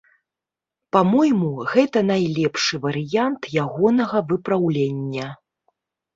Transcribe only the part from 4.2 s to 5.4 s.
выпраўлення.